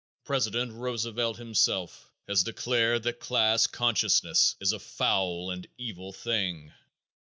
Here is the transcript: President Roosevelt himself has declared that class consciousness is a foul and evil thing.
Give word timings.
President 0.23 0.73
Roosevelt 0.73 1.37
himself 1.37 2.09
has 2.27 2.43
declared 2.43 3.03
that 3.03 3.19
class 3.19 3.67
consciousness 3.67 4.55
is 4.59 4.71
a 4.71 4.79
foul 4.79 5.51
and 5.51 5.67
evil 5.77 6.11
thing. 6.11 6.73